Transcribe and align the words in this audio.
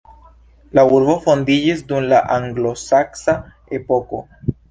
La 0.77 0.83
urbo 0.99 1.13
fondiĝis 1.25 1.83
dum 1.91 2.07
la 2.13 2.21
anglosaksa 2.37 3.35
epoko. 3.81 4.23